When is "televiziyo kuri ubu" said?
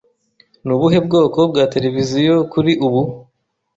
1.73-3.01